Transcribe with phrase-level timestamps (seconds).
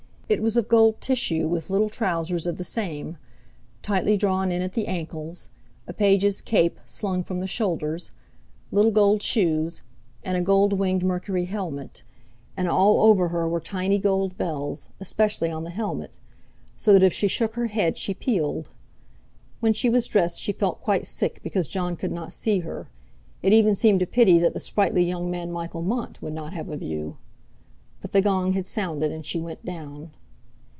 [0.31, 3.17] It was of gold tissue with little trousers of the same,
[3.81, 5.49] tightly drawn in at the ankles,
[5.87, 8.11] a page's cape slung from the shoulders,
[8.71, 9.81] little gold shoes,
[10.23, 12.03] and a gold winged Mercury helmet;
[12.55, 16.17] and all over her were tiny gold bells, especially on the helmet;
[16.77, 18.69] so that if she shook her head she pealed.
[19.59, 22.87] When she was dressed she felt quite sick because Jon could not see her;
[23.43, 26.69] it even seemed a pity that the sprightly young man Michael Mont would not have
[26.69, 27.17] a view.
[28.01, 30.11] But the gong had sounded, and she went down.